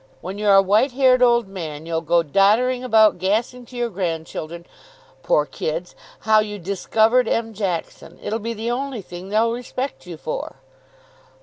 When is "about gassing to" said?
2.83-3.77